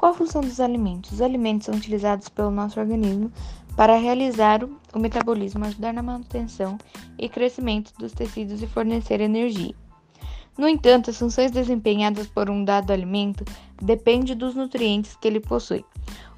Qual 0.00 0.12
a 0.12 0.16
função 0.16 0.40
dos 0.40 0.60
alimentos? 0.60 1.12
Os 1.12 1.20
alimentos 1.20 1.66
são 1.66 1.74
utilizados 1.74 2.30
pelo 2.30 2.50
nosso 2.50 2.80
organismo 2.80 3.30
para 3.76 3.98
realizar 3.98 4.64
o 4.94 4.98
metabolismo, 4.98 5.62
ajudar 5.66 5.92
na 5.92 6.02
manutenção 6.02 6.78
e 7.18 7.28
crescimento 7.28 7.92
dos 7.98 8.12
tecidos 8.12 8.62
e 8.62 8.66
fornecer 8.66 9.20
energia. 9.20 9.74
No 10.56 10.66
entanto, 10.66 11.10
as 11.10 11.18
funções 11.18 11.50
desempenhadas 11.50 12.26
por 12.28 12.48
um 12.48 12.64
dado 12.64 12.94
alimento 12.94 13.44
dependem 13.76 14.34
dos 14.34 14.54
nutrientes 14.54 15.18
que 15.20 15.28
ele 15.28 15.38
possui. 15.38 15.84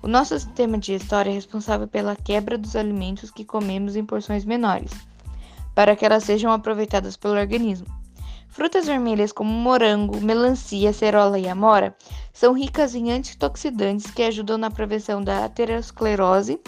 O 0.03 0.09
nosso 0.09 0.37
sistema 0.37 0.77
digestório 0.77 1.31
é 1.31 1.35
responsável 1.35 1.87
pela 1.87 2.17
quebra 2.17 2.59
dos 2.59 2.75
alimentos 2.75 3.31
que 3.31 3.45
comemos 3.45 3.95
em 3.95 4.05
porções 4.05 4.45
menores, 4.45 4.91
para 5.73 5.95
que 5.95 6.05
elas 6.05 6.25
sejam 6.25 6.51
aproveitadas 6.51 7.17
pelo 7.17 7.39
organismo. 7.39 8.02
Frutas 8.53 8.85
vermelhas 8.87 9.33
como 9.33 9.51
morango, 9.51 10.21
melancia, 10.21 10.93
cerola 10.93 11.39
e 11.39 11.49
amora 11.49 11.97
são 12.35 12.53
ricas 12.53 12.95
em 12.95 13.11
antioxidantes 13.11 14.11
que 14.11 14.23
ajudam 14.23 14.59
na 14.59 14.71
prevenção 14.71 15.23
da 15.23 15.47
aterosclerose, 15.47 16.61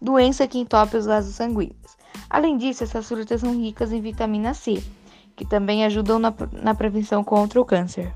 doença 0.00 0.46
que 0.46 0.58
entope 0.58 0.98
os 0.98 1.06
vasos 1.06 1.34
sanguíneos. 1.34 1.96
Além 2.28 2.58
disso, 2.58 2.84
essas 2.84 3.08
frutas 3.08 3.40
são 3.40 3.58
ricas 3.58 3.90
em 3.90 4.02
vitamina 4.02 4.52
C, 4.52 4.84
que 5.34 5.46
também 5.46 5.82
ajudam 5.86 6.18
na, 6.18 6.32
na 6.52 6.74
prevenção 6.74 7.24
contra 7.24 7.58
o 7.58 7.64
câncer. 7.64 8.14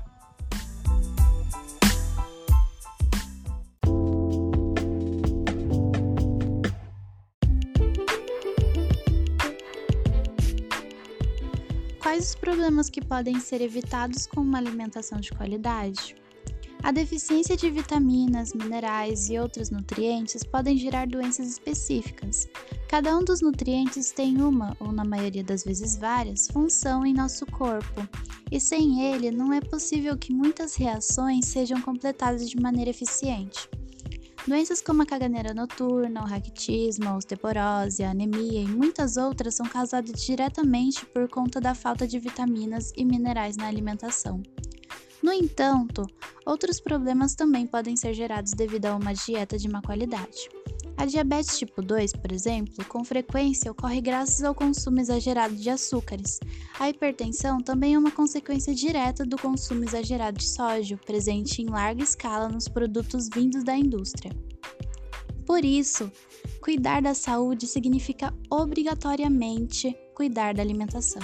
Quais 12.05 12.29
os 12.29 12.35
problemas 12.35 12.87
que 12.87 13.01
podem 13.03 13.39
ser 13.39 13.61
evitados 13.61 14.27
com 14.27 14.41
uma 14.41 14.59
alimentação 14.59 15.19
de 15.19 15.31
qualidade? 15.31 16.15
A 16.83 16.91
deficiência 16.91 17.57
de 17.57 17.67
vitaminas, 17.67 18.53
minerais 18.53 19.27
e 19.27 19.39
outros 19.39 19.71
nutrientes 19.71 20.43
podem 20.43 20.77
gerar 20.77 21.07
doenças 21.07 21.47
específicas. 21.47 22.47
Cada 22.87 23.17
um 23.17 23.23
dos 23.23 23.41
nutrientes 23.41 24.11
tem 24.11 24.39
uma, 24.39 24.77
ou 24.79 24.91
na 24.91 25.03
maioria 25.03 25.43
das 25.43 25.63
vezes 25.63 25.97
várias, 25.97 26.47
função 26.47 27.03
em 27.07 27.11
nosso 27.11 27.43
corpo, 27.47 28.07
e 28.51 28.59
sem 28.59 29.01
ele 29.01 29.31
não 29.31 29.51
é 29.51 29.59
possível 29.59 30.15
que 30.15 30.31
muitas 30.31 30.75
reações 30.75 31.45
sejam 31.45 31.81
completadas 31.81 32.47
de 32.47 32.61
maneira 32.61 32.91
eficiente. 32.91 33.67
Doenças 34.47 34.79
como 34.79 35.01
a 35.01 35.05
caganeira 35.07 35.55
noturna, 35.55 36.21
o 36.21 36.27
raquitismo, 36.27 37.09
a 37.09 37.17
osteoporose, 37.17 38.03
a 38.03 38.11
anemia 38.11 38.61
e 38.61 38.67
muitas 38.67 39.17
outras 39.17 39.55
são 39.55 39.65
causadas 39.65 40.23
diretamente 40.23 41.03
por 41.03 41.27
conta 41.27 41.59
da 41.59 41.73
falta 41.73 42.07
de 42.07 42.19
vitaminas 42.19 42.93
e 42.95 43.03
minerais 43.03 43.57
na 43.57 43.65
alimentação. 43.65 44.43
No 45.23 45.33
entanto, 45.33 46.05
outros 46.45 46.79
problemas 46.79 47.33
também 47.33 47.65
podem 47.65 47.97
ser 47.97 48.13
gerados 48.13 48.51
devido 48.51 48.85
a 48.85 48.95
uma 48.95 49.13
dieta 49.13 49.57
de 49.57 49.67
má 49.67 49.81
qualidade. 49.81 50.47
A 50.97 51.05
diabetes 51.05 51.57
tipo 51.57 51.81
2, 51.81 52.13
por 52.13 52.31
exemplo, 52.31 52.85
com 52.85 53.03
frequência 53.03 53.71
ocorre 53.71 53.99
graças 53.99 54.43
ao 54.43 54.55
consumo 54.55 54.99
exagerado 54.99 55.55
de 55.55 55.69
açúcares. 55.69 56.39
A 56.79 56.89
hipertensão 56.89 57.59
também 57.59 57.95
é 57.95 57.99
uma 57.99 58.11
consequência 58.11 58.73
direta 58.73 59.25
do 59.25 59.37
consumo 59.37 59.83
exagerado 59.83 60.37
de 60.37 60.47
sódio, 60.47 60.97
presente 61.05 61.61
em 61.61 61.65
larga 61.65 62.01
escala 62.01 62.47
nos 62.47 62.67
produtos 62.67 63.27
vindos 63.33 63.63
da 63.63 63.75
indústria. 63.75 64.31
Por 65.45 65.63
isso, 65.63 66.11
cuidar 66.61 67.01
da 67.01 67.13
saúde 67.13 67.67
significa 67.67 68.33
obrigatoriamente 68.49 69.95
cuidar 70.15 70.53
da 70.53 70.63
alimentação. 70.63 71.21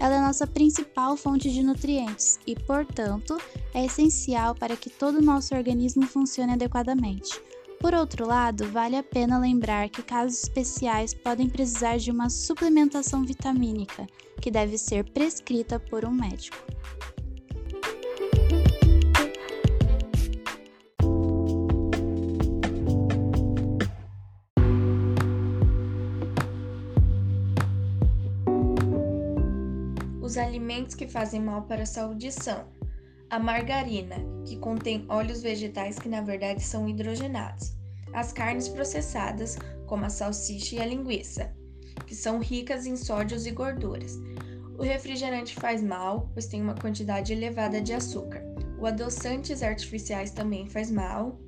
Ela 0.00 0.16
é 0.16 0.20
nossa 0.20 0.46
principal 0.46 1.16
fonte 1.16 1.50
de 1.50 1.62
nutrientes 1.62 2.38
e, 2.46 2.54
portanto, 2.54 3.36
é 3.74 3.84
essencial 3.84 4.54
para 4.54 4.76
que 4.76 4.88
todo 4.88 5.16
o 5.16 5.22
nosso 5.22 5.54
organismo 5.54 6.06
funcione 6.06 6.52
adequadamente. 6.52 7.40
Por 7.80 7.94
outro 7.94 8.26
lado, 8.26 8.68
vale 8.72 8.96
a 8.96 9.04
pena 9.04 9.38
lembrar 9.38 9.88
que 9.88 10.02
casos 10.02 10.42
especiais 10.42 11.14
podem 11.14 11.48
precisar 11.48 11.96
de 11.96 12.10
uma 12.10 12.28
suplementação 12.28 13.24
vitamínica, 13.24 14.04
que 14.40 14.50
deve 14.50 14.76
ser 14.76 15.04
prescrita 15.12 15.78
por 15.78 16.04
um 16.04 16.10
médico. 16.10 16.56
Os 30.20 30.36
alimentos 30.36 30.96
que 30.96 31.06
fazem 31.06 31.40
mal 31.40 31.62
para 31.62 31.84
a 31.84 31.86
saúde 31.86 32.32
são 32.32 32.66
a 33.30 33.38
margarina, 33.38 34.16
que 34.44 34.56
contém 34.56 35.04
óleos 35.08 35.42
vegetais 35.42 35.98
que 35.98 36.08
na 36.08 36.20
verdade 36.20 36.62
são 36.62 36.88
hidrogenados, 36.88 37.76
as 38.12 38.32
carnes 38.32 38.68
processadas, 38.68 39.58
como 39.86 40.04
a 40.04 40.10
salsicha 40.10 40.76
e 40.76 40.80
a 40.80 40.86
linguiça, 40.86 41.54
que 42.06 42.14
são 42.14 42.38
ricas 42.38 42.86
em 42.86 42.96
sódios 42.96 43.46
e 43.46 43.50
gorduras. 43.50 44.18
O 44.78 44.82
refrigerante 44.82 45.54
faz 45.54 45.82
mal, 45.82 46.30
pois 46.32 46.46
tem 46.46 46.62
uma 46.62 46.74
quantidade 46.74 47.32
elevada 47.32 47.80
de 47.80 47.92
açúcar. 47.92 48.42
O 48.78 48.86
adoçantes 48.86 49.62
artificiais 49.62 50.30
também 50.30 50.68
faz 50.68 50.90
mal. 50.90 51.38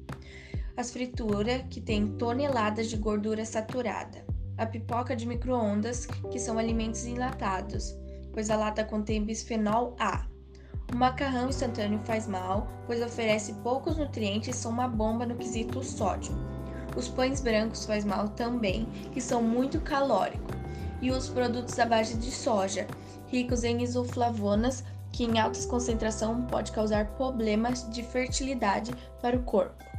As 0.77 0.91
frituras, 0.91 1.63
que 1.71 1.81
tem 1.81 2.07
toneladas 2.17 2.89
de 2.89 2.97
gordura 2.97 3.45
saturada. 3.45 4.25
A 4.59 4.67
pipoca 4.67 5.15
de 5.15 5.27
micro-ondas, 5.27 6.07
que 6.31 6.39
são 6.39 6.59
alimentos 6.59 7.05
enlatados 7.05 7.95
pois 8.33 8.51
a 8.51 8.57
lata 8.57 8.85
contém 8.85 9.25
bisfenol 9.25 9.97
A. 9.99 10.27
O 10.93 10.97
macarrão 10.97 11.49
instantâneo 11.49 12.01
faz 12.05 12.27
mal, 12.27 12.67
pois 12.87 13.01
oferece 13.01 13.53
poucos 13.63 13.97
nutrientes 13.97 14.55
e 14.55 14.59
são 14.59 14.73
uma 14.73 14.89
bomba 14.89 15.25
no 15.25 15.37
quesito 15.37 15.83
sódio. 15.85 16.33
Os 16.97 17.09
pães 17.09 17.41
brancos 17.41 17.87
faz 17.87 18.05
mal 18.05 18.29
também, 18.31 18.87
que 19.13 19.21
são 19.21 19.43
muito 19.43 19.81
calóricos. 19.81 20.57
E 21.01 21.11
os 21.11 21.29
produtos 21.29 21.79
à 21.79 21.87
base 21.87 22.17
de 22.17 22.31
soja, 22.31 22.87
ricos 23.29 23.65
em 23.65 23.83
isoflavonas, 23.83 24.85
que 25.13 25.25
em 25.25 25.39
altas 25.39 25.65
concentração 25.65 26.43
pode 26.43 26.73
causar 26.73 27.07
problemas 27.13 27.89
de 27.91 28.03
fertilidade 28.03 28.93
para 29.23 29.37
o 29.37 29.43
corpo. 29.43 29.90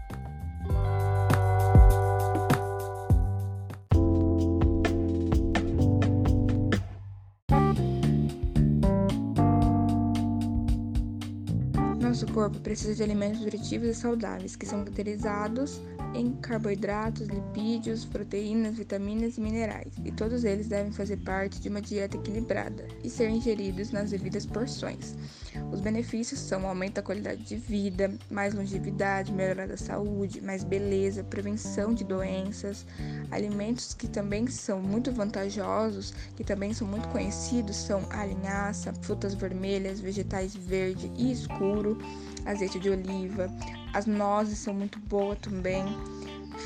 Nosso 12.21 12.33
corpo 12.35 12.59
precisa 12.59 12.93
de 12.93 13.01
alimentos 13.01 13.39
nutritivos 13.39 13.89
e 13.89 13.95
saudáveis, 13.95 14.55
que 14.55 14.63
são 14.63 14.81
caracterizados 14.81 15.81
em 16.13 16.33
carboidratos, 16.33 17.27
lipídios, 17.27 18.05
proteínas, 18.05 18.75
vitaminas 18.75 19.37
e 19.37 19.41
minerais, 19.41 19.93
e 20.03 20.11
todos 20.11 20.43
eles 20.43 20.67
devem 20.67 20.91
fazer 20.91 21.17
parte 21.17 21.59
de 21.59 21.69
uma 21.69 21.81
dieta 21.81 22.17
equilibrada 22.17 22.85
e 23.03 23.09
ser 23.09 23.29
ingeridos 23.29 23.91
nas 23.91 24.11
devidas 24.11 24.45
porções. 24.45 25.15
Os 25.71 25.79
benefícios 25.79 26.39
são 26.39 26.67
aumento 26.67 26.95
da 26.95 27.01
qualidade 27.01 27.43
de 27.43 27.55
vida, 27.55 28.13
mais 28.29 28.53
longevidade, 28.53 29.31
melhora 29.31 29.67
da 29.67 29.77
saúde, 29.77 30.41
mais 30.41 30.63
beleza, 30.63 31.23
prevenção 31.23 31.93
de 31.93 32.03
doenças. 32.03 32.85
Alimentos 33.31 33.93
que 33.93 34.07
também 34.07 34.47
são 34.47 34.81
muito 34.81 35.11
vantajosos, 35.11 36.13
que 36.35 36.43
também 36.43 36.73
são 36.73 36.87
muito 36.87 37.07
conhecidos, 37.09 37.77
são 37.77 38.01
a 38.09 38.25
linhaça, 38.25 38.93
frutas 39.01 39.33
vermelhas, 39.33 39.99
vegetais 39.99 40.53
verde 40.55 41.09
e 41.17 41.31
escuro, 41.31 41.97
azeite 42.45 42.79
de 42.79 42.89
oliva, 42.89 43.49
as 43.93 44.05
nozes 44.05 44.59
são 44.59 44.73
muito 44.73 44.99
boas 44.99 45.37
também. 45.39 45.83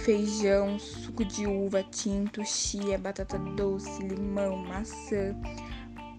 Feijão, 0.03 0.77
suco 0.77 1.23
de 1.23 1.47
uva 1.47 1.83
tinto, 1.83 2.43
chia, 2.45 2.97
batata 2.97 3.37
doce, 3.37 4.01
limão, 4.03 4.57
maçã, 4.57 5.35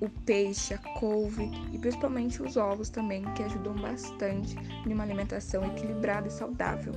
o 0.01 0.09
peixe, 0.09 0.75
a 0.75 0.79
couve 0.79 1.51
e 1.73 1.79
principalmente 1.79 2.43
os 2.43 2.57
ovos 2.57 2.89
também, 2.89 3.23
que 3.35 3.43
ajudam 3.43 3.75
bastante 3.75 4.57
em 4.87 4.93
uma 4.93 5.05
alimentação 5.05 5.65
equilibrada 5.65 6.29
e 6.29 6.31
saudável. 6.31 6.93